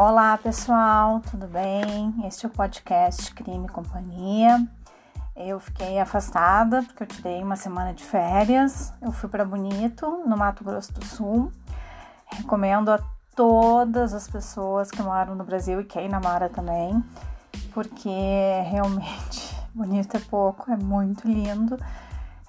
[0.00, 2.14] Olá pessoal, tudo bem?
[2.24, 4.64] Este é o podcast Crime e Companhia.
[5.34, 8.92] Eu fiquei afastada porque eu tirei uma semana de férias.
[9.02, 11.50] Eu fui para Bonito, no Mato Grosso do Sul.
[12.26, 13.00] Recomendo a
[13.34, 17.02] todas as pessoas que moram no Brasil e quem namora também,
[17.74, 18.08] porque
[18.70, 21.76] realmente bonito é pouco, é muito lindo.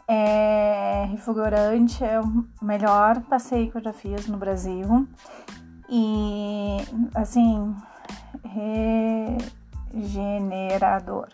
[0.07, 5.07] É revigorante, é o melhor passeio que eu já fiz no Brasil
[5.89, 6.77] e
[7.15, 7.75] assim
[9.93, 11.27] regenerador.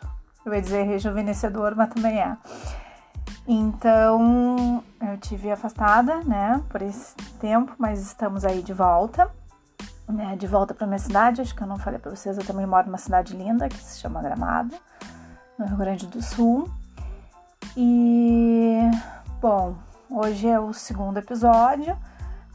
[0.45, 2.37] Eu ia dizer rejuvenescedor, mas também é.
[3.47, 9.29] Então eu tive afastada, né, por esse tempo, mas estamos aí de volta,
[10.07, 11.41] né, de volta para minha cidade.
[11.41, 13.99] Acho que eu não falei para vocês, eu também moro numa cidade linda que se
[13.99, 14.75] chama Gramado,
[15.59, 16.69] no Rio Grande do Sul.
[17.75, 18.79] E
[19.41, 19.75] bom,
[20.09, 21.97] hoje é o segundo episódio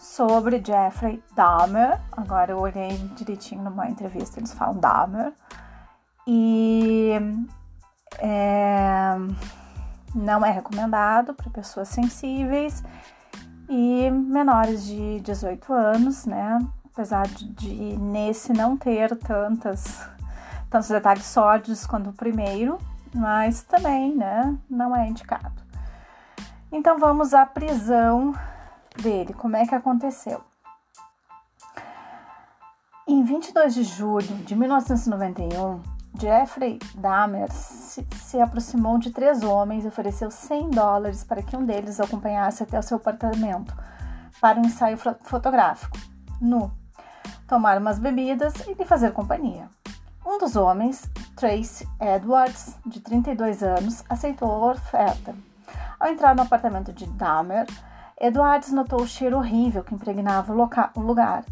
[0.00, 2.00] sobre Jeffrey Dahmer.
[2.10, 5.32] Agora eu olhei direitinho numa entrevista, eles falam Dahmer.
[6.26, 7.12] E
[8.18, 9.14] é,
[10.14, 12.82] não é recomendado para pessoas sensíveis
[13.68, 16.58] e menores de 18 anos, né?
[16.92, 20.08] Apesar de, de nesse não ter tantas,
[20.70, 22.78] tantos detalhes sólidos quanto o primeiro,
[23.14, 25.62] mas também, né, não é indicado.
[26.72, 28.34] Então vamos à prisão
[28.96, 30.42] dele, como é que aconteceu?
[33.06, 35.82] Em 22 de julho de 1991,
[36.18, 41.64] Jeffrey Dahmer se, se, aproximou de três homens e ofereceu 100 dólares para que um
[41.64, 43.74] deles o acompanhasse até o seu apartamento
[44.40, 45.98] para um ensaio fotográfico,
[46.40, 46.70] nu,
[47.46, 49.68] tomar umas bebidas e lhe fazer companhia.
[50.24, 55.34] Um dos homens, Trace Edwards, de 32 anos, aceitou a oferta.
[55.98, 57.66] Ao entrar no apartamento de Dahmer,
[58.20, 61.42] Edwards notou o cheiro horrível que impregnava o, lugar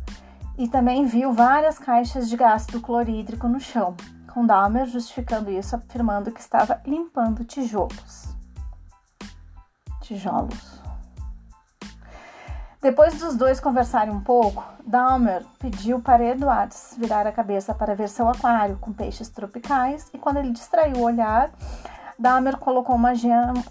[0.59, 3.97] e também viu várias caixas de ácido clorídrico no chão,
[4.35, 8.37] com Dahmer justificando isso, afirmando que estava limpando tijolos.
[10.03, 10.83] Tijolos.
[12.83, 18.11] Depois dos dois conversarem um pouco, Dahmer pediu para Edwards virar a cabeça para ver
[18.11, 21.51] seu aquário com peixes tropicais e quando ele distraiu o olhar,
[22.19, 23.13] Dahmer colocou uma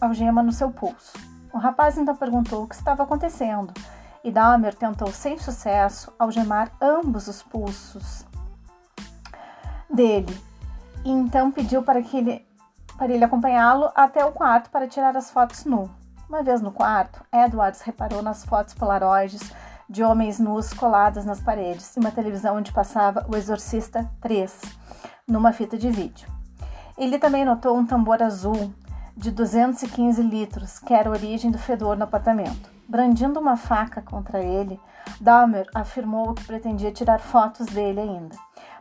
[0.02, 1.37] algema no seu pulso.
[1.54, 3.74] O rapaz então perguntou o que estava acontecendo
[4.24, 8.26] e Dahmer tentou sem sucesso algemar ambos os pulsos
[9.90, 10.38] dele.
[11.06, 12.48] E então pediu para que ele
[12.98, 15.90] para ele acompanhá-lo até o quarto para tirar as fotos nu.
[16.28, 19.54] Uma vez no quarto, Edwards reparou nas fotos polaroides
[19.88, 24.60] de homens nus coladas nas paredes e uma televisão onde passava O Exorcista 3
[25.28, 26.28] numa fita de vídeo.
[26.98, 28.74] Ele também notou um tambor azul
[29.18, 32.70] de 215 litros, que era a origem do fedor no apartamento.
[32.88, 34.80] Brandindo uma faca contra ele,
[35.20, 38.36] Dahmer afirmou que pretendia tirar fotos dele ainda.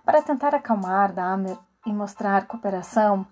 [0.05, 3.27] Para tentar acalmar Dahmer e mostrar cooperação,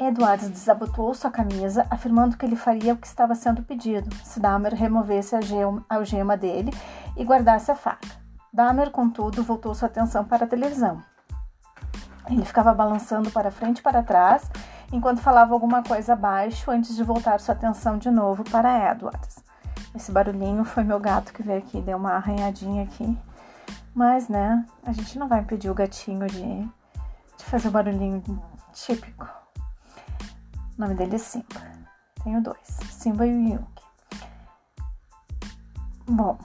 [0.00, 4.74] Edwards desabotoou sua camisa, afirmando que ele faria o que estava sendo pedido, se Dahmer
[4.74, 5.40] removesse a
[5.88, 6.72] algema dele
[7.14, 8.08] e guardasse a faca.
[8.50, 11.02] Dahmer, contudo, voltou sua atenção para a televisão.
[12.30, 14.50] Ele ficava balançando para frente e para trás
[14.92, 19.42] enquanto falava alguma coisa abaixo antes de voltar sua atenção de novo para Edwards.
[19.94, 23.18] Esse barulhinho foi meu gato que veio aqui, deu uma arranhadinha aqui.
[23.94, 26.60] Mas, né, a gente não vai impedir o gatinho de,
[27.36, 28.22] de fazer o barulhinho
[28.72, 29.28] típico.
[30.76, 31.60] O nome dele é Simba.
[32.22, 33.82] Tenho dois, Simba e Yuki.
[36.06, 36.38] Bom,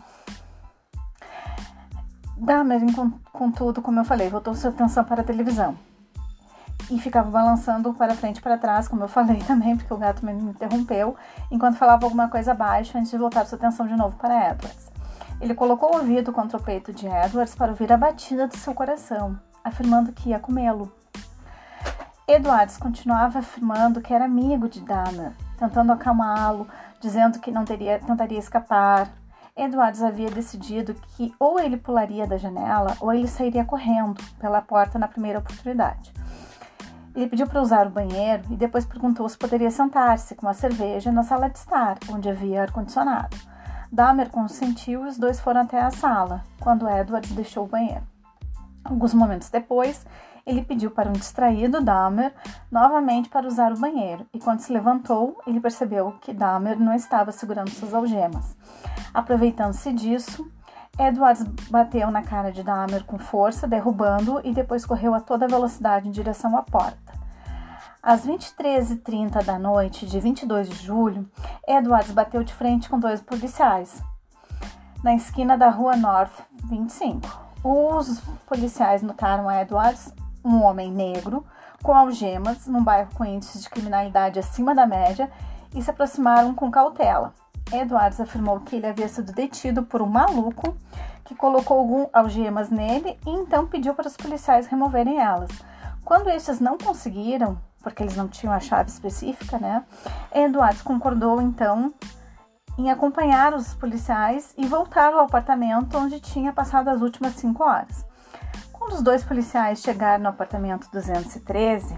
[2.38, 2.82] Dahmer,
[3.32, 5.78] contudo, como eu falei, voltou sua atenção para a televisão
[6.90, 10.26] e ficava balançando para frente e para trás, como eu falei também, porque o gato
[10.26, 11.16] me interrompeu,
[11.52, 14.92] enquanto falava alguma coisa abaixo antes de voltar sua atenção de novo para Edwards.
[15.42, 18.74] Ele colocou o ouvido contra o peito de Edwards para ouvir a batida do seu
[18.74, 20.92] coração, afirmando que ia comê-lo.
[22.28, 26.68] Edwards continuava afirmando que era amigo de Dana, tentando acalmá-lo,
[27.02, 29.12] dizendo que não teria, tentaria escapar.
[29.56, 34.98] Edwards havia decidido que ou ele pularia da janela ou ele sairia correndo pela porta
[34.98, 36.14] na primeira oportunidade.
[37.16, 41.12] Ele pediu para usar o banheiro e depois perguntou se poderia sentar-se com a cerveja
[41.12, 43.38] na sala de estar, onde havia ar-condicionado.
[43.92, 48.02] Dahmer consentiu e os dois foram até a sala, quando Edward deixou o banheiro.
[48.84, 50.06] Alguns momentos depois,
[50.46, 52.34] ele pediu para um distraído Dahmer
[52.72, 57.32] novamente para usar o banheiro, e quando se levantou, ele percebeu que Dahmer não estava
[57.32, 58.58] segurando suas algemas.
[59.14, 60.52] Aproveitando-se disso,
[61.00, 66.08] Edwards bateu na cara de Dahmer com força, derrubando-o e depois correu a toda velocidade
[66.08, 67.14] em direção à porta.
[68.02, 71.30] Às 23h30 da noite de 22 de julho,
[71.68, 74.04] Edwards bateu de frente com dois policiais
[75.04, 76.32] na esquina da rua North
[76.70, 77.28] 25.
[77.64, 80.14] os policiais notaram Edwards,
[80.44, 81.46] um homem negro,
[81.82, 85.30] com algemas, num bairro com índices de criminalidade acima da média,
[85.76, 87.34] e se aproximaram com cautela.
[87.72, 90.76] Edwards afirmou que ele havia sido detido por um maluco
[91.24, 95.50] que colocou algum algemas nele e então pediu para os policiais removerem elas.
[96.04, 99.84] Quando estes não conseguiram, porque eles não tinham a chave específica, né?
[100.34, 101.94] Edwards concordou então
[102.78, 108.06] em acompanhar os policiais e voltar ao apartamento onde tinha passado as últimas cinco horas.
[108.72, 111.98] Quando os dois policiais chegaram no apartamento 213,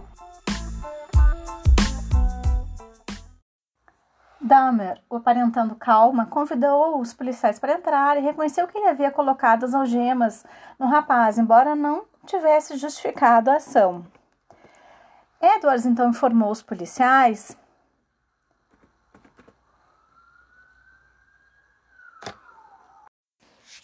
[4.39, 9.73] Dahmer, aparentando calma, convidou os policiais para entrar e reconheceu que ele havia colocado as
[9.73, 10.45] algemas
[10.77, 14.05] no rapaz, embora não tivesse justificado a ação.
[15.41, 17.57] Edwards então informou os policiais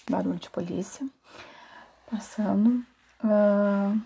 [0.09, 1.07] barulho de polícia
[2.09, 2.83] passando.
[3.23, 3.99] Uh,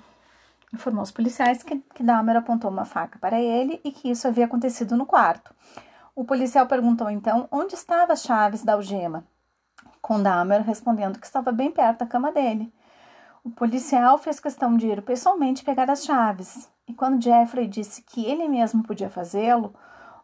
[0.74, 4.45] informou os policiais que, que Dahmer apontou uma faca para ele e que isso havia
[4.45, 5.53] acontecido no quarto.
[6.15, 9.25] O policial perguntou então onde estavam as chaves da algema,
[10.01, 12.73] com Dahmer respondendo que estava bem perto da cama dele.
[13.44, 18.25] O policial fez questão de ir pessoalmente pegar as chaves, e quando Jeffrey disse que
[18.25, 19.75] ele mesmo podia fazê-lo,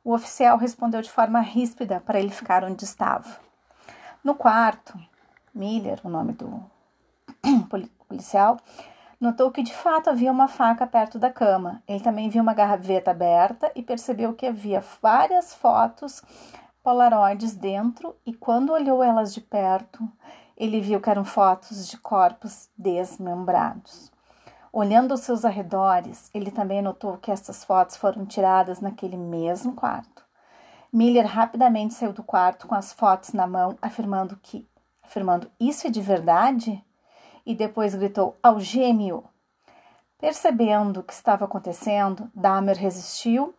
[0.01, 3.27] o oficial respondeu de forma ríspida para ele ficar onde estava.
[4.23, 4.97] No quarto,
[5.53, 6.63] Miller, o nome do
[8.07, 8.57] policial,
[9.21, 11.83] notou que de fato havia uma faca perto da cama.
[11.87, 16.23] Ele também viu uma gaveta aberta e percebeu que havia várias fotos
[16.83, 20.11] polaroides dentro e quando olhou elas de perto,
[20.57, 24.11] ele viu que eram fotos de corpos desmembrados.
[24.73, 30.23] Olhando aos seus arredores, ele também notou que essas fotos foram tiradas naquele mesmo quarto.
[30.91, 34.67] Miller rapidamente saiu do quarto com as fotos na mão, afirmando que,
[35.03, 36.83] afirmando isso é de verdade?
[37.45, 39.23] E depois gritou ao gêmeo.
[40.19, 43.53] Percebendo o que estava acontecendo, Dahmer resistiu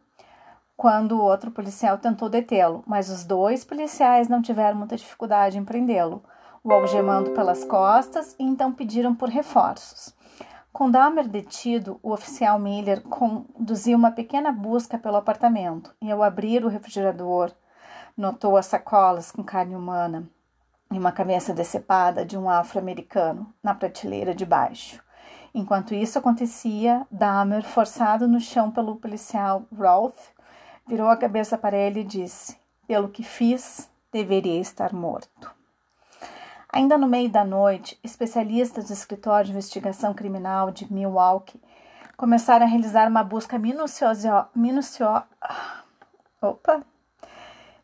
[0.76, 5.64] quando o outro policial tentou detê-lo, mas os dois policiais não tiveram muita dificuldade em
[5.64, 6.22] prendê-lo,
[6.64, 10.14] o algemando pelas costas e então pediram por reforços.
[10.72, 16.64] Com Dahmer detido, o oficial Miller conduziu uma pequena busca pelo apartamento e, ao abrir
[16.64, 17.52] o refrigerador,
[18.16, 20.28] notou as sacolas com carne humana,
[20.92, 25.02] e uma cabeça decepada de um afro-americano na prateleira de baixo.
[25.54, 30.18] Enquanto isso acontecia, Dahmer, forçado no chão pelo policial Roth,
[30.86, 32.56] virou a cabeça para ele e disse:
[32.86, 35.50] Pelo que fiz, deveria estar morto.
[36.72, 41.60] Ainda no meio da noite, especialistas do escritório de investigação criminal de Milwaukee
[42.16, 45.06] começaram a realizar uma busca minuciosa, minucio,
[46.40, 46.82] opa,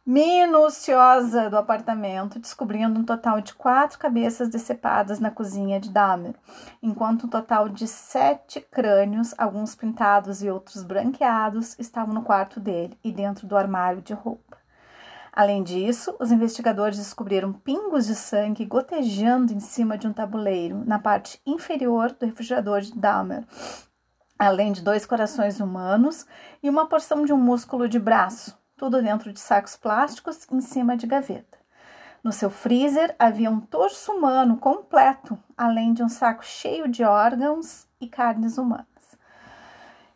[0.08, 6.34] minuciosa do apartamento, descobrindo um total de quatro cabeças decepadas na cozinha de Dahmer,
[6.82, 12.98] enquanto um total de sete crânios, alguns pintados e outros branqueados, estavam no quarto dele
[13.04, 14.56] e dentro do armário de roupa.
[15.30, 20.98] Além disso, os investigadores descobriram pingos de sangue gotejando em cima de um tabuleiro na
[20.98, 23.44] parte inferior do refrigerador de Dahmer,
[24.38, 26.26] além de dois corações humanos
[26.62, 30.96] e uma porção de um músculo de braço, tudo dentro de sacos plásticos em cima
[30.96, 31.58] de gaveta.
[32.22, 37.86] No seu freezer havia um torso humano completo, além de um saco cheio de órgãos
[38.00, 38.86] e carnes humanas.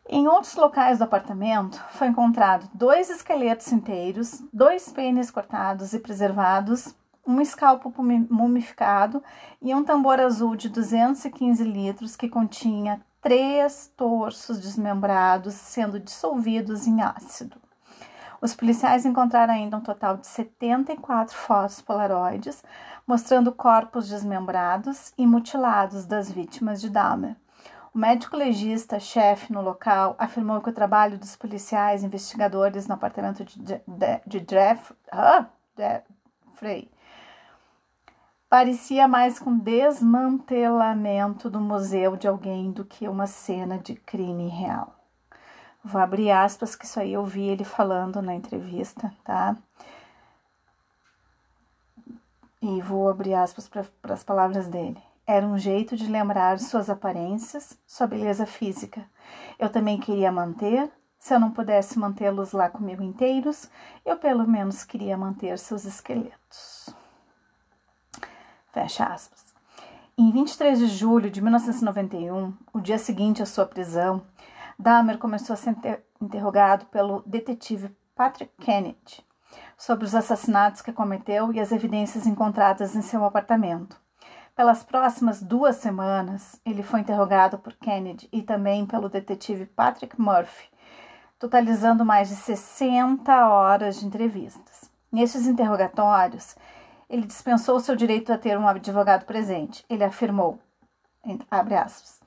[0.09, 6.95] Em outros locais do apartamento foi encontrado dois esqueletos inteiros, dois pênis cortados e preservados,
[7.27, 9.23] um escalpo mumificado
[9.61, 17.01] e um tambor azul de 215 litros que continha três torsos desmembrados sendo dissolvidos em
[17.01, 17.57] ácido.
[18.43, 22.61] Os policiais encontraram ainda um total de 74 fotos polaroides
[23.07, 27.37] mostrando corpos desmembrados e mutilados das vítimas de Dahmer.
[27.95, 33.45] O médico legista, chefe no local, afirmou que o trabalho dos policiais investigadores no apartamento
[33.45, 33.81] de, de,
[34.27, 35.47] de Jeff, ah,
[35.77, 36.91] Jeffrey
[38.49, 45.02] parecia mais com desmantelamento do museu de alguém do que uma cena de crime real.
[45.85, 49.57] Vou abrir aspas, que isso aí eu vi ele falando na entrevista, tá?
[52.61, 55.03] E vou abrir aspas para as palavras dele.
[55.27, 59.05] Era um jeito de lembrar suas aparências, sua beleza física.
[59.59, 63.69] Eu também queria manter, se eu não pudesse mantê-los lá comigo inteiros,
[64.05, 66.89] eu pelo menos queria manter seus esqueletos.
[68.73, 69.53] Fecha aspas.
[70.17, 74.23] Em 23 de julho de 1991, o dia seguinte à sua prisão,
[74.83, 75.77] Dahmer começou a ser
[76.21, 79.25] interrogado pelo detetive Patrick Kennedy
[79.79, 83.97] sobre os assassinatos que cometeu e as evidências encontradas em seu apartamento.
[84.57, 90.69] Pelas próximas duas semanas, ele foi interrogado por Kennedy e também pelo detetive Patrick Murphy,
[91.39, 94.91] totalizando mais de 60 horas de entrevistas.
[95.13, 96.57] Nesses interrogatórios,
[97.09, 99.85] ele dispensou seu direito a ter um advogado presente.
[99.89, 100.59] Ele afirmou,
[101.51, 102.22] abre aspas,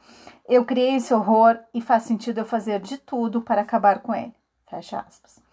[0.47, 4.33] eu criei esse horror e faz sentido eu fazer de tudo para acabar com ele.
[4.69, 5.43] Fecha aspas.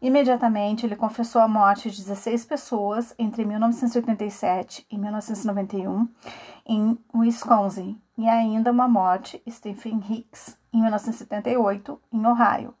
[0.00, 6.08] Imediatamente, ele confessou a morte de 16 pessoas entre 1987 e 1991
[6.66, 12.74] em Wisconsin e ainda uma morte, Stephen Hicks, em 1978 em Ohio,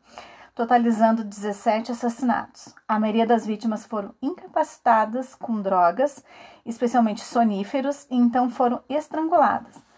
[0.54, 2.74] totalizando 17 assassinatos.
[2.86, 6.22] A maioria das vítimas foram incapacitadas com drogas,
[6.66, 9.91] especialmente soníferos, e então foram estranguladas.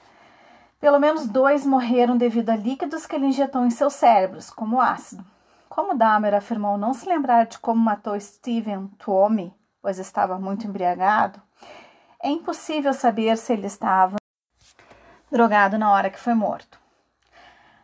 [0.85, 5.25] Pelo menos dois morreram devido a líquidos que ele injetou em seus cérebros, como ácido.
[5.67, 9.51] Como Dahmer afirmou não se lembrar de como matou Steven Tuomi,
[9.81, 11.41] pois estava muito embriagado,
[12.23, 14.17] é impossível saber se ele estava
[15.33, 16.79] drogado na hora que foi morto.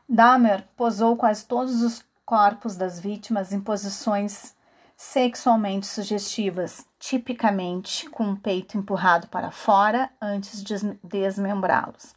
[0.07, 4.55] Dahmer posou quase todos os corpos das vítimas em posições
[4.95, 12.15] sexualmente sugestivas, tipicamente com o peito empurrado para fora antes de desmembrá-los.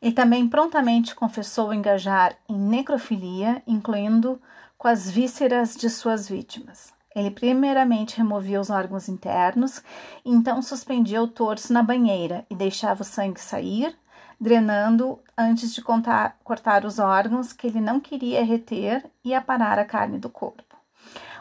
[0.00, 4.40] E também prontamente confessou engajar em necrofilia, incluindo
[4.76, 6.92] com as vísceras de suas vítimas.
[7.14, 9.82] Ele primeiramente removia os órgãos internos,
[10.22, 13.96] então suspendia o torso na banheira e deixava o sangue sair,
[14.38, 19.84] drenando antes de contar, cortar os órgãos que ele não queria reter e aparar a
[19.84, 20.76] carne do corpo.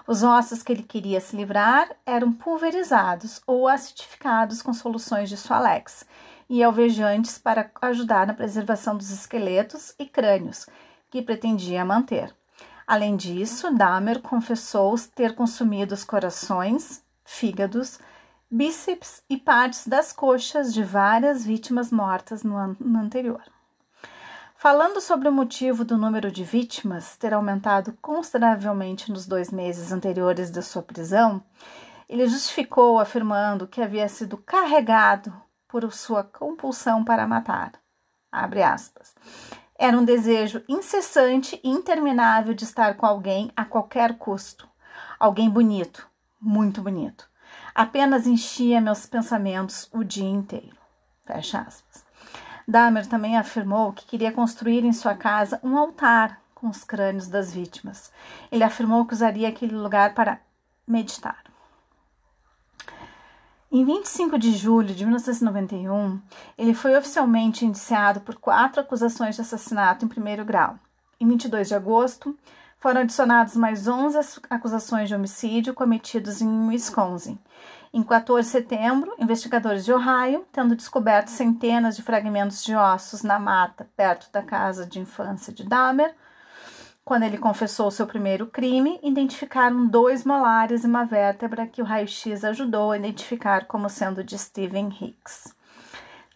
[0.07, 6.05] Os ossos que ele queria se livrar eram pulverizados ou acidificados com soluções de Sualex
[6.50, 10.68] e alvejantes para ajudar na preservação dos esqueletos e crânios
[11.10, 12.36] que pretendia manter.
[12.88, 18.00] Além disso, Dahmer confessou ter consumido os corações, fígados,
[18.50, 23.42] bíceps e partes das coxas de várias vítimas mortas no ano anterior.
[24.56, 30.50] Falando sobre o motivo do número de vítimas ter aumentado consideravelmente nos dois meses anteriores
[30.50, 31.44] da sua prisão,
[32.08, 35.34] ele justificou afirmando que havia sido carregado
[35.75, 37.74] por sua compulsão para matar.
[38.32, 39.13] Abre aspas.
[39.77, 44.70] Era um desejo incessante e interminável de estar com alguém a qualquer custo.
[45.20, 47.29] Alguém bonito, muito bonito.
[47.74, 50.77] Apenas enchia meus pensamentos o dia inteiro.
[51.25, 52.05] Fecha aspas.
[52.65, 57.53] Dahmer também afirmou que queria construir em sua casa um altar com os crânios das
[57.53, 58.13] vítimas.
[58.50, 60.39] Ele afirmou que usaria aquele lugar para
[60.88, 61.45] meditar.
[63.75, 66.22] Em 25 de julho de 1991,
[66.58, 70.79] ele foi oficialmente indiciado por quatro acusações de assassinato em primeiro grau.
[71.20, 72.38] Em 22 de agosto,
[72.79, 74.17] foram adicionados mais 11
[74.50, 77.38] acusações de homicídio cometidos em Wisconsin.
[77.94, 83.39] Em 14 de setembro, investigadores de Ohio, tendo descoberto centenas de fragmentos de ossos na
[83.39, 86.15] mata perto da casa de infância de Dahmer,
[87.05, 92.43] quando ele confessou seu primeiro crime, identificaram dois molares e uma vértebra que o raio-x
[92.43, 95.53] ajudou a identificar como sendo de Steven Hicks.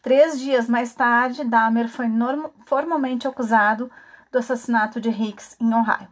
[0.03, 2.05] Três dias mais tarde, Dahmer foi
[2.67, 3.91] formalmente acusado
[4.31, 6.07] do assassinato de Hicks em Ohio.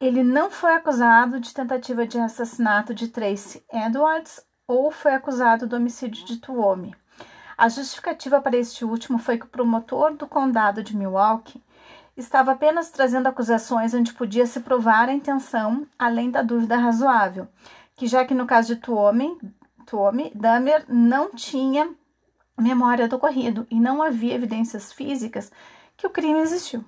[0.00, 5.76] Ele não foi acusado de tentativa de assassinato de Tracy Edwards ou foi acusado do
[5.76, 6.92] homicídio de Tuomi.
[7.56, 11.62] A justificativa para este último foi que o promotor do condado de Milwaukee
[12.16, 17.48] estava apenas trazendo acusações onde podia se provar a intenção, além da dúvida razoável,
[17.96, 19.38] que já que no caso de Tuomi,
[19.86, 21.90] Tuomi Dahmer não tinha
[22.58, 25.50] memória do ocorrido e não havia evidências físicas
[25.96, 26.84] que o crime existiu.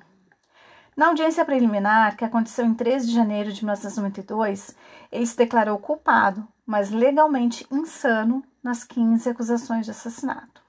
[0.96, 4.76] Na audiência preliminar, que aconteceu em 13 de janeiro de 1992,
[5.10, 10.63] ele se declarou culpado, mas legalmente insano nas 15 acusações de assassinato.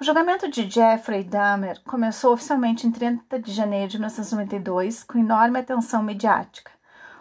[0.00, 5.58] O julgamento de Jeffrey Dahmer começou oficialmente em 30 de janeiro de 1992, com enorme
[5.58, 6.70] atenção mediática.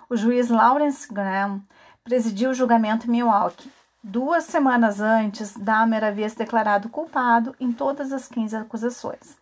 [0.07, 1.63] O juiz Lawrence Graham
[2.03, 3.71] presidiu o julgamento em Milwaukee.
[4.03, 9.35] Duas semanas antes, Dahmer havia se declarado culpado em todas as 15 acusações.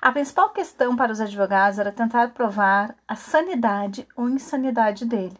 [0.00, 5.36] A principal questão para os advogados era tentar provar a sanidade ou insanidade dele,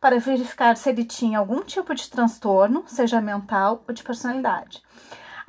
[0.00, 4.82] para verificar se ele tinha algum tipo de transtorno, seja mental ou de personalidade.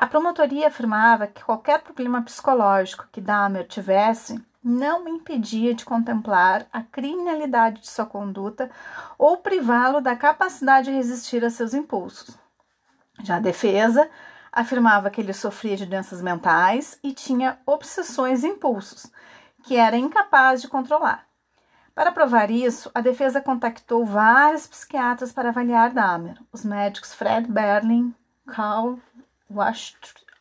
[0.03, 6.83] A promotoria afirmava que qualquer problema psicológico que Dahmer tivesse não impedia de contemplar a
[6.83, 8.69] criminalidade de sua conduta
[9.17, 12.37] ou privá-lo da capacidade de resistir a seus impulsos.
[13.23, 14.09] Já a defesa
[14.51, 19.09] afirmava que ele sofria de doenças mentais e tinha obsessões e impulsos,
[19.63, 21.25] que era incapaz de controlar.
[21.95, 28.13] Para provar isso, a defesa contactou vários psiquiatras para avaliar Dahmer, os médicos Fred Berlin,
[28.45, 28.99] Carl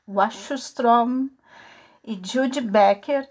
[0.07, 1.28] Wachstrom
[2.04, 3.28] e Jude Becker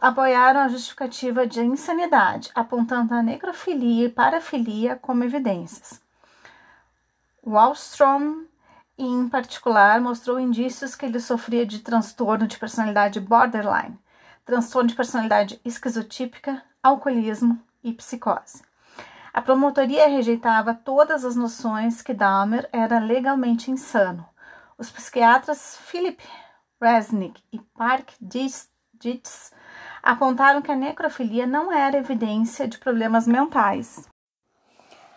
[0.00, 6.00] apoiaram a justificativa de insanidade, apontando a necrofilia e parafilia como evidências.
[7.46, 8.44] Wallstrom,
[8.98, 13.98] em particular, mostrou indícios que ele sofria de transtorno de personalidade borderline,
[14.44, 18.62] transtorno de personalidade esquizotípica, alcoolismo e psicose.
[19.32, 24.26] A promotoria rejeitava todas as noções que Dahmer era legalmente insano.
[24.80, 26.18] Os psiquiatras Philip
[26.80, 29.52] Resnick e Park Dietz
[30.02, 34.08] apontaram que a necrofilia não era evidência de problemas mentais.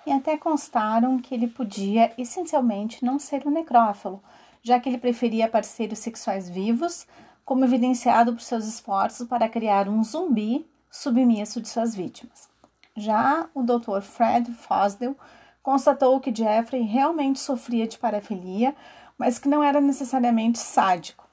[0.05, 4.21] E até constaram que ele podia essencialmente não ser um necrófilo,
[4.61, 7.07] já que ele preferia parceiros sexuais vivos,
[7.45, 12.49] como evidenciado por seus esforços para criar um zumbi submisso de suas vítimas.
[12.97, 14.01] Já o Dr.
[14.01, 15.15] Fred Fosdell
[15.61, 18.75] constatou que Jeffrey realmente sofria de parafilia,
[19.23, 21.25] mas que não era necessariamente sádico.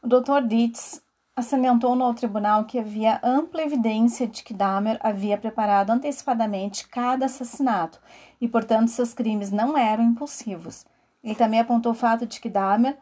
[0.00, 0.46] O Dr.
[0.46, 1.02] Dietz
[1.34, 8.00] assentou no tribunal que havia ampla evidência de que Dahmer havia preparado antecipadamente cada assassinato
[8.40, 10.86] e, portanto, seus crimes não eram impulsivos.
[11.24, 12.96] Ele também apontou o fato de que Dahmer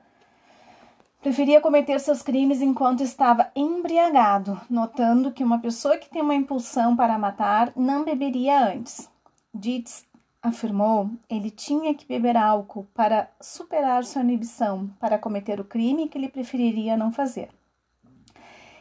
[1.20, 6.96] preferia cometer seus crimes enquanto estava embriagado, notando que uma pessoa que tem uma impulsão
[6.96, 9.10] para matar não beberia antes.
[9.52, 10.06] Dietz
[10.42, 16.18] afirmou ele tinha que beber álcool para superar sua inibição para cometer o crime que
[16.18, 17.48] ele preferiria não fazer.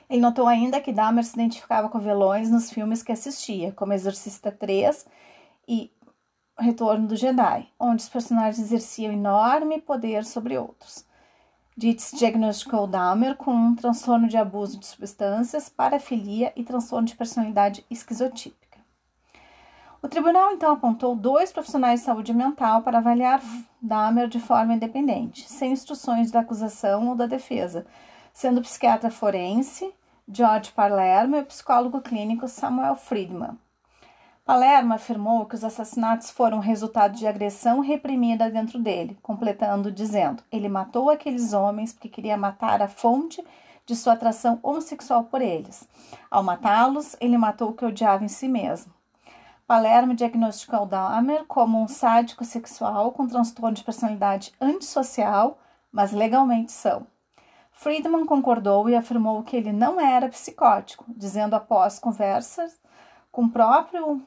[0.09, 4.51] Ele notou ainda que Dahmer se identificava com vilões nos filmes que assistia, como Exorcista
[4.51, 5.05] 3
[5.67, 5.89] e
[6.59, 11.05] Retorno do Jedi, onde os personagens exerciam enorme poder sobre outros.
[11.77, 17.85] Dietz diagnosticou Dahmer com um transtorno de abuso de substâncias, parafilia e transtorno de personalidade
[17.89, 18.60] esquizotípica.
[20.03, 23.39] O tribunal então apontou dois profissionais de saúde mental para avaliar
[23.79, 27.85] Dahmer de forma independente, sem instruções da acusação ou da defesa,
[28.33, 29.93] sendo o psiquiatra forense
[30.27, 33.59] George Palermo e o psicólogo clínico Samuel Friedman.
[34.43, 40.67] Palermo afirmou que os assassinatos foram resultado de agressão reprimida dentro dele, completando dizendo: ele
[40.67, 43.43] matou aqueles homens porque queria matar a fonte
[43.85, 45.87] de sua atração homossexual por eles.
[46.29, 48.91] Ao matá-los, ele matou o que odiava em si mesmo.
[49.71, 57.07] Palermo diagnosticou Dahmer como um sádico sexual com transtorno de personalidade antissocial, mas legalmente são.
[57.71, 62.81] Friedman concordou e afirmou que ele não era psicótico, dizendo após conversas
[63.31, 64.21] com o próprio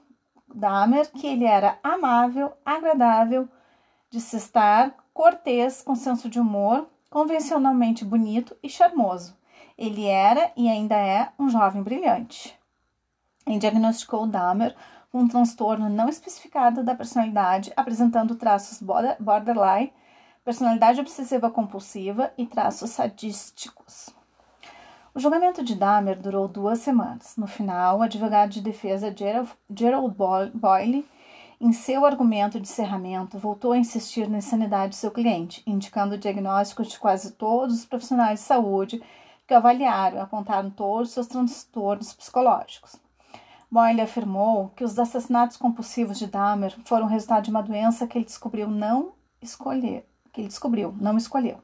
[0.49, 3.47] Dahmer que ele era amável, agradável
[4.09, 9.37] de se estar, cortês, com senso de humor, convencionalmente bonito e charmoso.
[9.77, 12.59] Ele era e ainda é um jovem brilhante.
[13.47, 14.75] Ele diagnosticou Dahmer
[15.19, 18.83] um transtorno não especificado da personalidade, apresentando traços
[19.21, 19.93] borderline
[20.45, 24.11] personalidade obsessiva compulsiva e traços sadísticos.
[25.15, 27.37] O julgamento de Dahmer durou duas semanas.
[27.37, 29.15] No final, o advogado de defesa
[29.71, 30.15] Gerald
[30.53, 31.07] Boyle,
[31.61, 36.19] em seu argumento de encerramento, voltou a insistir na insanidade de seu cliente, indicando o
[36.19, 39.03] diagnóstico de quase todos os profissionais de saúde
[39.47, 43.04] que avaliaram e apontaram todos os seus transtornos psicológicos.
[43.71, 48.25] Boyle afirmou que os assassinatos compulsivos de Dahmer foram resultado de uma doença que ele
[48.25, 51.59] descobriu não escolher, que ele descobriu, não escolheu.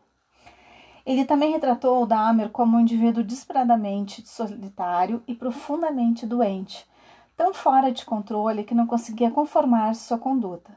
[1.04, 6.86] Ele também retratou Dahmer como um indivíduo desesperadamente solitário e profundamente doente,
[7.36, 10.70] tão fora de controle que não conseguia conformar sua conduta.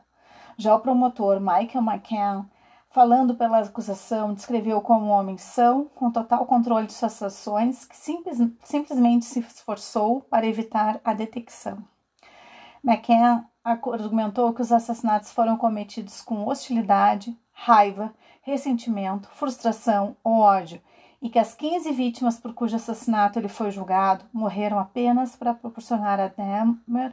[0.57, 2.45] Já o promotor Michael McCann,
[2.93, 8.37] falando pela acusação, descreveu como homem são, com total controle de suas ações, que simples,
[8.63, 11.79] simplesmente se esforçou para evitar a detecção.
[12.83, 20.79] McCann argumentou que os assassinatos foram cometidos com hostilidade, raiva, ressentimento, frustração ou ódio,
[21.19, 26.19] e que as 15 vítimas por cujo assassinato ele foi julgado morreram apenas para proporcionar
[26.19, 27.11] a Dahmer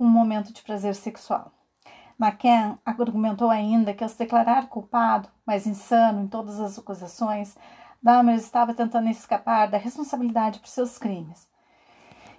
[0.00, 1.52] um momento de prazer sexual.
[2.22, 7.56] McCann argumentou ainda que, ao se declarar culpado, mas insano em todas as acusações,
[8.00, 11.48] Dahmer estava tentando escapar da responsabilidade por seus crimes.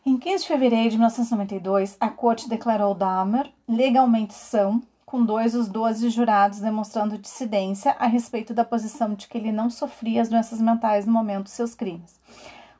[0.05, 5.67] Em 15 de fevereiro de 1992, a corte declarou Dahmer legalmente são com dois dos
[5.67, 10.59] doze jurados demonstrando dissidência a respeito da posição de que ele não sofria as doenças
[10.59, 12.19] mentais no momento dos seus crimes.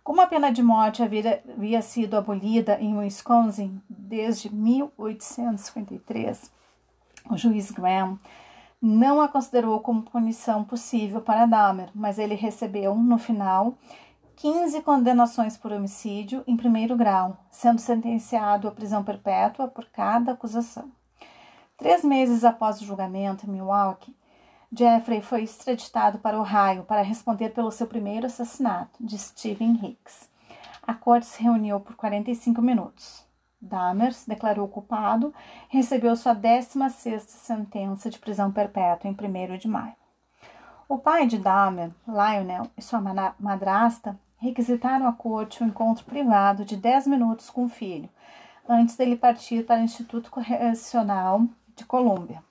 [0.04, 6.52] Como a pena de morte havia, havia sido abolida em Wisconsin desde 1853,
[7.30, 8.20] o juiz Graham
[8.82, 13.78] não a considerou como punição possível para Dahmer, mas ele recebeu, no final,
[14.36, 20.92] 15 condenações por homicídio em primeiro grau, sendo sentenciado à prisão perpétua por cada acusação.
[21.78, 24.16] Três meses após o julgamento em Milwaukee,
[24.76, 30.30] Jeffrey foi extraditado para Ohio para responder pelo seu primeiro assassinato, de Stephen Hicks.
[30.82, 33.24] A corte se reuniu por 45 minutos.
[33.64, 35.34] Dahmer se declarou culpado
[35.70, 39.96] recebeu sua 16ª sentença de prisão perpétua em 1 de maio.
[40.88, 43.02] O pai de Dahmer, Lionel, e sua
[43.40, 48.10] madrasta requisitaram à corte um encontro privado de 10 minutos com o filho,
[48.68, 51.44] antes dele partir para o Instituto Correcional
[51.76, 52.44] de Colômbia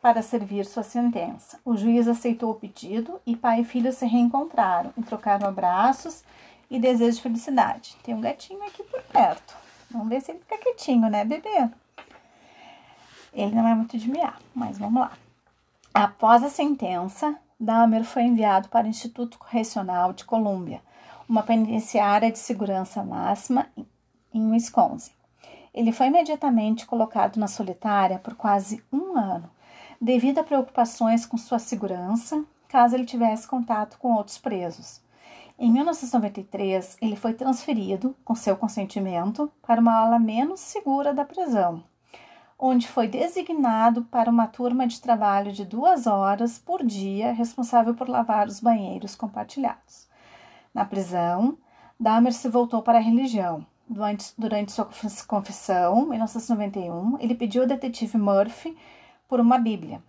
[0.00, 1.58] para servir sua sentença.
[1.64, 6.22] O juiz aceitou o pedido e pai e filho se reencontraram e trocaram abraços
[6.70, 7.96] e desejos de felicidade.
[8.04, 9.65] Tem um gatinho aqui por perto.
[9.90, 11.70] Vamos ver se ele fica quietinho, né, bebê?
[13.32, 15.12] Ele não é muito de miar, mas vamos lá.
[15.92, 20.82] Após a sentença, Dahmer foi enviado para o Instituto Correcional de Colômbia,
[21.28, 23.66] uma penitenciária de segurança máxima
[24.32, 25.12] em Wisconsin.
[25.72, 29.50] Ele foi imediatamente colocado na solitária por quase um ano,
[30.00, 35.00] devido a preocupações com sua segurança, caso ele tivesse contato com outros presos.
[35.58, 41.82] Em 1993, ele foi transferido, com seu consentimento, para uma ala menos segura da prisão,
[42.58, 48.06] onde foi designado para uma turma de trabalho de duas horas por dia, responsável por
[48.06, 50.06] lavar os banheiros compartilhados.
[50.74, 51.56] Na prisão,
[51.98, 53.64] Dahmer se voltou para a religião.
[53.88, 54.90] Durante, durante sua
[55.26, 58.76] confissão, em 1991, ele pediu ao detetive Murphy
[59.26, 60.02] por uma Bíblia.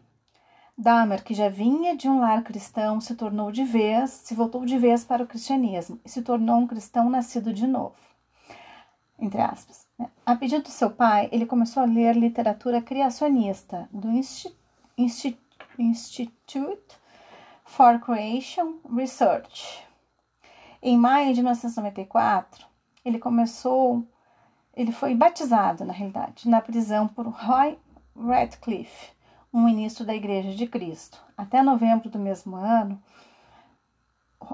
[0.78, 4.78] Dahmer, que já vinha de um lar cristão, se tornou de vez, se voltou de
[4.78, 7.96] vez para o cristianismo e se tornou um cristão nascido de novo.
[9.18, 9.88] Entre aspas.
[9.98, 10.08] Né?
[10.24, 14.10] A pedido do seu pai, ele começou a ler literatura criacionista do
[15.80, 16.32] Institute
[17.66, 19.84] for Creation Research.
[20.80, 22.68] Em maio de 1994,
[23.04, 24.08] ele começou,
[24.76, 27.80] ele foi batizado, na realidade, na prisão por Roy
[28.16, 29.17] Radcliffe,
[29.54, 31.22] um ministro da Igreja de Cristo.
[31.38, 33.02] Até novembro do mesmo ano,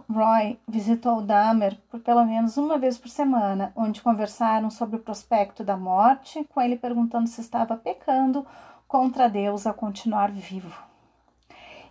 [0.10, 5.64] Roy visitou Dahmer por pelo menos uma vez por semana, onde conversaram sobre o prospecto
[5.64, 8.46] da morte, com ele perguntando se estava pecando
[8.88, 10.84] contra Deus ao continuar vivo.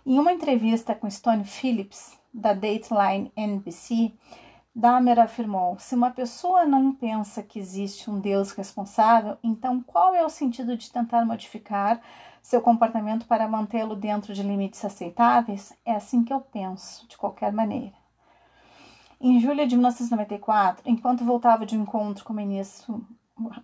[0.05, 4.11] Em uma entrevista com Stone Phillips, da Dateline NBC,
[4.75, 10.25] Dahmer afirmou: se uma pessoa não pensa que existe um Deus responsável, então qual é
[10.25, 12.01] o sentido de tentar modificar
[12.43, 15.73] seu comportamento para mantê-lo dentro de limites aceitáveis?
[15.85, 17.95] É assim que eu penso, de qualquer maneira.
[19.19, 23.07] Em julho de 1994, enquanto voltava de um encontro com o ministro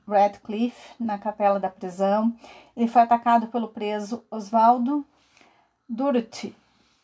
[0.07, 2.33] Radcliffe na capela da prisão,
[2.75, 5.05] ele foi atacado pelo preso Oswaldo
[5.87, 6.55] Durti,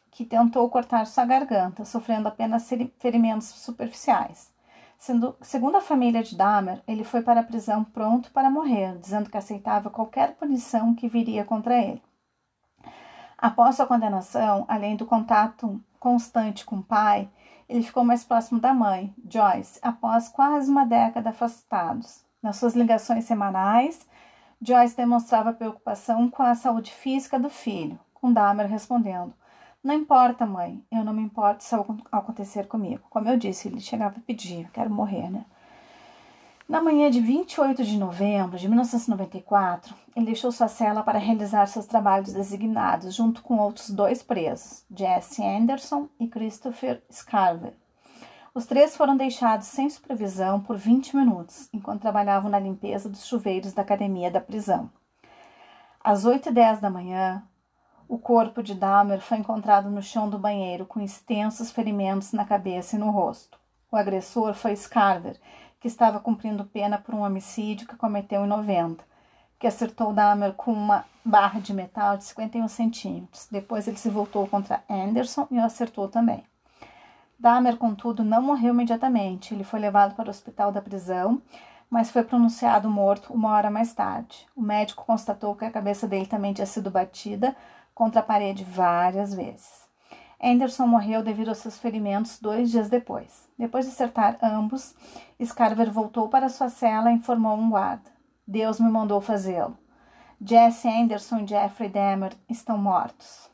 [0.10, 4.55] que tentou cortar sua garganta, sofrendo apenas ferimentos superficiais.
[5.06, 9.30] Sendo, segundo a família de Dahmer, ele foi para a prisão pronto para morrer, dizendo
[9.30, 12.02] que aceitava qualquer punição que viria contra ele.
[13.38, 17.30] Após sua condenação, além do contato constante com o pai,
[17.70, 22.26] ele ficou mais próximo da mãe, Joyce, após quase uma década afastados.
[22.42, 24.10] Nas suas ligações semanais,
[24.60, 29.36] Joyce demonstrava preocupação com a saúde física do filho, com Dahmer respondendo:
[29.86, 33.04] não importa, mãe, eu não me importo se algo acontecer comigo.
[33.08, 35.46] Como eu disse, ele chegava a pedir, quero morrer, né?
[36.68, 41.86] Na manhã de 28 de novembro de 1994, ele deixou sua cela para realizar seus
[41.86, 47.76] trabalhos designados, junto com outros dois presos, Jesse Anderson e Christopher Scarver.
[48.56, 53.72] Os três foram deixados sem supervisão por 20 minutos, enquanto trabalhavam na limpeza dos chuveiros
[53.72, 54.90] da academia da prisão.
[56.04, 57.44] Às 8 e 10 da manhã,
[58.08, 62.96] o corpo de Dahmer foi encontrado no chão do banheiro com extensos ferimentos na cabeça
[62.96, 63.60] e no rosto.
[63.92, 65.40] O agressor foi Scarver,
[65.80, 69.04] que estava cumprindo pena por um homicídio que cometeu em 90,
[69.58, 73.48] que acertou Dahmer com uma barra de metal de 51 centímetros.
[73.50, 76.44] Depois ele se voltou contra Anderson e o acertou também.
[77.40, 79.54] Dahmer, contudo, não morreu imediatamente.
[79.54, 81.42] Ele foi levado para o hospital da prisão,
[81.90, 84.48] mas foi pronunciado morto uma hora mais tarde.
[84.56, 87.56] O médico constatou que a cabeça dele também tinha sido batida,
[87.96, 89.86] contra a parede várias vezes.
[90.44, 93.48] Anderson morreu devido aos seus ferimentos dois dias depois.
[93.58, 94.94] Depois de acertar ambos,
[95.44, 98.12] Scarver voltou para sua cela e informou um guarda.
[98.46, 99.78] Deus me mandou fazê-lo.
[100.40, 103.50] Jesse Anderson e Jeffrey Dahmer estão mortos.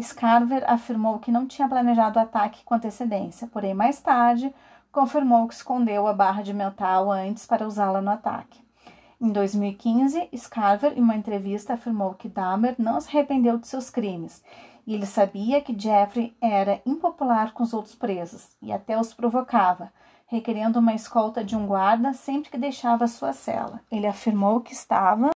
[0.00, 4.52] Scarver afirmou que não tinha planejado o ataque com antecedência, porém mais tarde
[4.90, 8.64] confirmou que escondeu a barra de metal antes para usá-la no ataque.
[9.20, 14.42] Em 2015, Scarver, em uma entrevista, afirmou que Dahmer não se arrependeu de seus crimes
[14.86, 19.92] e ele sabia que Jeffrey era impopular com os outros presos e até os provocava,
[20.26, 23.80] requerendo uma escolta de um guarda sempre que deixava sua cela.
[23.90, 25.30] Ele afirmou que estava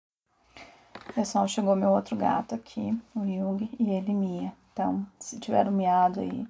[1.14, 4.52] Pessoal, chegou meu outro gato aqui, o Yugi, e ele mia.
[4.72, 6.48] Então, se tiver um miado aí,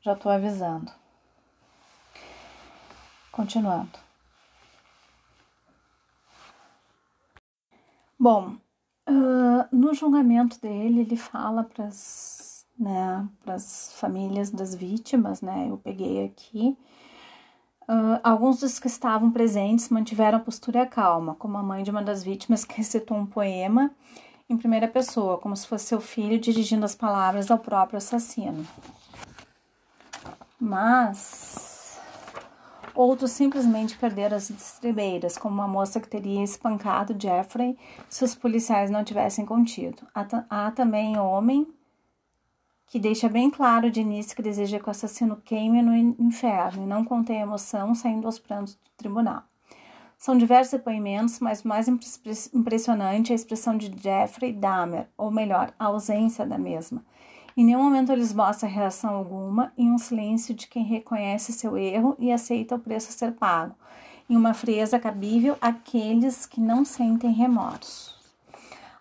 [0.00, 0.90] já tô avisando.
[3.30, 4.07] Continuando.
[8.18, 8.56] Bom,
[9.08, 13.28] uh, no julgamento dele, ele fala para as né,
[13.94, 15.68] famílias das vítimas, né?
[15.70, 16.76] Eu peguei aqui.
[17.82, 22.02] Uh, alguns dos que estavam presentes mantiveram a postura calma, como a mãe de uma
[22.02, 23.90] das vítimas que recitou um poema
[24.50, 28.66] em primeira pessoa, como se fosse seu filho dirigindo as palavras ao próprio assassino.
[30.60, 31.67] Mas
[32.98, 38.90] outros simplesmente perderam as estribeiras, como uma moça que teria espancado Jeffrey se os policiais
[38.90, 40.02] não tivessem contido.
[40.12, 41.68] Há, também homem
[42.88, 46.86] que deixa bem claro de início que deseja que o assassino queime no inferno e
[46.86, 49.44] não contém emoção saindo aos prantos do tribunal.
[50.18, 51.86] São diversos depoimentos, mas o mais
[52.52, 57.04] impressionante é a expressão de Jeffrey Dahmer, ou melhor, a ausência da mesma.
[57.58, 62.14] Em nenhum momento eles mostram reação alguma, em um silêncio de quem reconhece seu erro
[62.16, 63.74] e aceita o preço a ser pago,
[64.30, 68.16] em uma frieza cabível àqueles que não sentem remorso.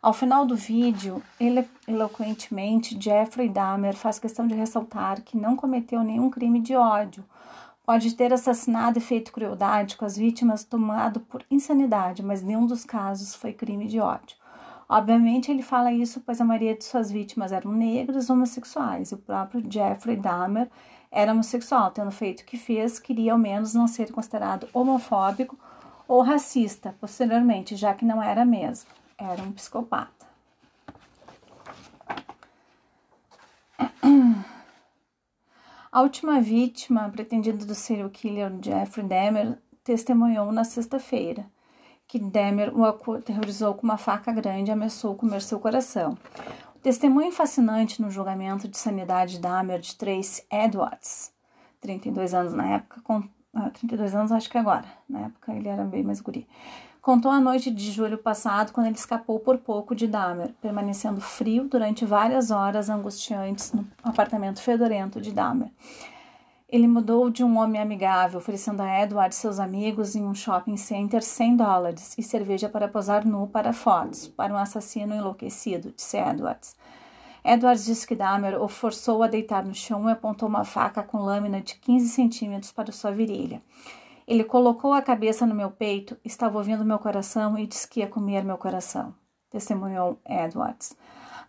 [0.01, 6.01] Ao final do vídeo, ele, eloquentemente, Jeffrey Dahmer faz questão de ressaltar que não cometeu
[6.01, 7.23] nenhum crime de ódio,
[7.85, 12.83] Pode ter assassinado e feito crueldade com as vítimas tomado por insanidade, mas nenhum dos
[12.83, 14.35] casos foi crime de ódio.
[14.89, 19.11] Obviamente, ele fala isso pois a maioria de suas vítimas eram negros homossexuais.
[19.11, 20.69] O próprio Jeffrey Dahmer
[21.11, 25.59] era homossexual, tendo feito o que fez, queria ao menos não ser considerado homofóbico
[26.07, 28.89] ou racista posteriormente, já que não era mesmo.
[29.17, 30.25] Era um psicopata.
[35.91, 41.45] A última vítima, pretendida do serial killer Jeffrey Dahmer, testemunhou na sexta-feira
[42.07, 46.17] que Dahmer o aterrorizou com uma faca grande e ameaçou comer seu coração.
[46.75, 51.33] O testemunho fascinante no julgamento de sanidade de Dahmer de Trace Edwards,
[51.81, 55.83] 32 anos na época, com, ah, 32 anos acho que agora, na época ele era
[55.83, 56.47] bem mais guri,
[57.07, 61.63] Contou a noite de julho passado quando ele escapou por pouco de Dahmer, permanecendo frio
[61.63, 65.69] durante várias horas angustiantes no apartamento fedorento de Dahmer.
[66.69, 71.23] Ele mudou de um homem amigável, oferecendo a Edward seus amigos em um shopping center
[71.23, 76.75] 100 dólares e cerveja para posar nu para fotos, para um assassino enlouquecido, disse Edwards.
[77.41, 81.19] Edwards disse que Dahmer o forçou a deitar no chão e apontou uma faca com
[81.19, 83.61] lâmina de 15 centímetros para sua virilha.
[84.27, 88.07] Ele colocou a cabeça no meu peito, estava ouvindo meu coração e disse que ia
[88.07, 89.15] comer meu coração,
[89.49, 90.97] testemunhou Edwards.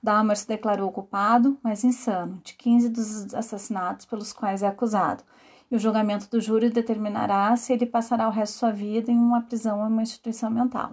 [0.03, 5.25] Dahmer se declarou culpado, mas insano, de 15 dos assassinatos pelos quais é acusado,
[5.71, 9.19] e o julgamento do júri determinará se ele passará o resto de sua vida em
[9.19, 10.93] uma prisão ou em uma instituição mental.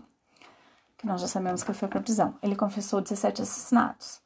[0.97, 2.35] Que nós já sabemos que ele foi para prisão.
[2.41, 4.21] Ele confessou 17 assassinatos.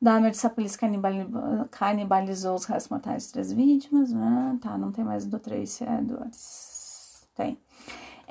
[0.00, 0.78] Dahmer disse a polícia
[1.70, 4.12] canibalizou os restos mortais de três vítimas.
[4.12, 7.28] Ah, tá, não tem mais do Tracy Edwards.
[7.36, 7.56] Tem.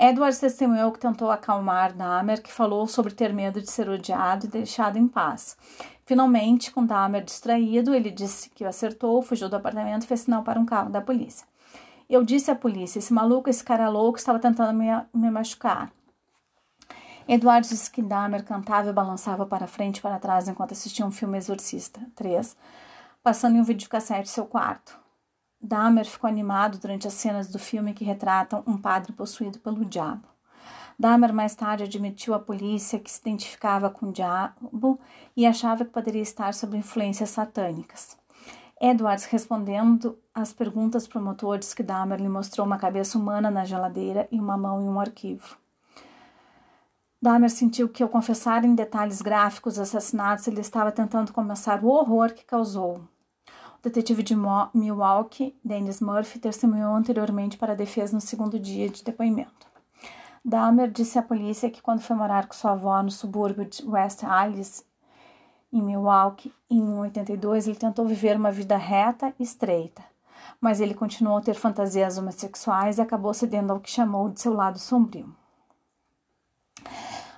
[0.03, 4.49] Edwards testemunhou que tentou acalmar Dahmer, que falou sobre ter medo de ser odiado e
[4.49, 5.55] deixado em paz.
[6.07, 10.41] Finalmente, com Dahmer distraído, ele disse que o acertou, fugiu do apartamento e fez sinal
[10.41, 11.45] para um carro da polícia.
[12.09, 15.91] Eu disse à polícia: esse maluco, esse cara louco, estava tentando me, me machucar.
[17.27, 21.11] Eduardo disse que Dahmer cantava e balançava para frente e para trás enquanto assistia um
[21.11, 22.57] filme Exorcista 3,
[23.21, 25.00] passando em um videocassete seu quarto.
[25.61, 30.27] Dahmer ficou animado durante as cenas do filme que retratam um padre possuído pelo diabo.
[30.97, 34.99] Dahmer mais tarde admitiu à polícia que se identificava com o diabo
[35.35, 38.17] e achava que poderia estar sob influências satânicas.
[38.79, 44.39] Edwards, respondendo às perguntas promotores que Dahmer lhe mostrou uma cabeça humana na geladeira e
[44.39, 45.57] uma mão em um arquivo.
[47.21, 51.89] Dahmer sentiu que, ao confessar em detalhes gráficos os assassinatos, ele estava tentando compensar o
[51.89, 53.01] horror que causou.
[53.83, 54.35] Detetive de
[54.73, 59.67] Milwaukee, Dennis Murphy, testemunhou anteriormente para a defesa no segundo dia de depoimento.
[60.45, 64.23] Dahmer disse à polícia que, quando foi morar com sua avó no subúrbio de West
[64.23, 64.85] Allis,
[65.73, 70.03] em Milwaukee, em 82, ele tentou viver uma vida reta e estreita,
[70.59, 74.53] mas ele continuou a ter fantasias homossexuais e acabou cedendo ao que chamou de seu
[74.53, 75.33] lado sombrio.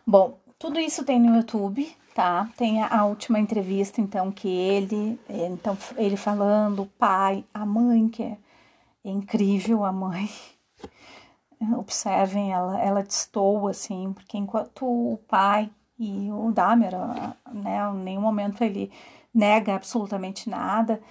[0.06, 2.50] Bom, tudo isso tem no YouTube, tá?
[2.56, 8.24] Tem a, última entrevista, então, que ele, então, ele falando, o pai, a mãe, que
[8.24, 8.38] é,
[9.04, 10.30] incrível, a mãe.
[11.78, 16.92] Observem, ela, ela destoa, assim, porque enquanto o pai e o Dahmer,
[17.54, 18.92] né, em nenhum momento ele
[19.34, 21.02] nega absolutamente nada.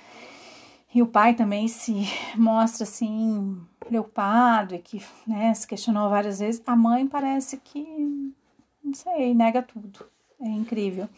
[0.95, 2.05] E o pai também se
[2.37, 6.63] mostra assim preocupado e que né, se questionou várias vezes.
[6.67, 7.83] A mãe parece que,
[8.85, 10.12] não sei, nega tudo.
[10.43, 11.09] É incrível.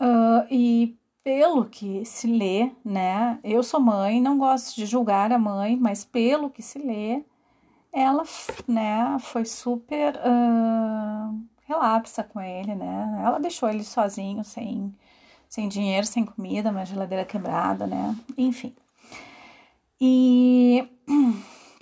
[0.00, 3.38] Uh, e pelo que se lê, né?
[3.44, 7.22] Eu sou mãe, não gosto de julgar a mãe, mas pelo que se lê,
[7.92, 8.24] ela,
[8.66, 13.22] né, foi super uh, relapsa com ele, né?
[13.24, 14.92] Ela deixou ele sozinho, sem,
[15.48, 18.16] sem dinheiro, sem comida, uma geladeira quebrada, né?
[18.36, 18.74] Enfim.
[20.00, 20.88] E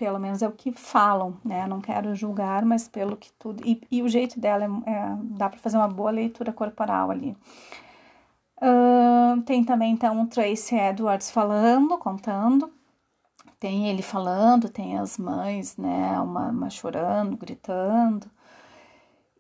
[0.01, 1.67] pelo menos é o que falam, né?
[1.67, 3.63] Não quero julgar, mas pelo que tudo.
[3.67, 7.37] E, e o jeito dela é, é dá para fazer uma boa leitura corporal ali.
[8.57, 12.73] Uh, tem também então o Tracy Edwards falando, contando.
[13.59, 16.19] Tem ele falando, tem as mães, né?
[16.19, 18.27] Uma, uma chorando, gritando.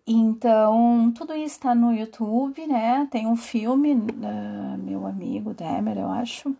[0.06, 3.08] Então, tudo isso está no YouTube, né?
[3.10, 6.54] Tem um filme, uh, meu amigo Demer, eu acho,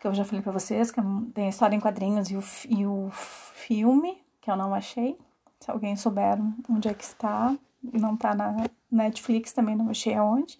[0.00, 1.02] que eu já falei para vocês, que é
[1.34, 5.18] tem a história em quadrinhos e o, e o filme, que eu não achei.
[5.60, 6.38] Se alguém souber
[6.70, 10.58] onde é que está, não está na Netflix, também não achei aonde.